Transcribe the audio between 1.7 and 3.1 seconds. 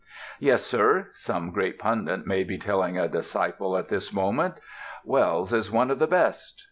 pundit may be telling a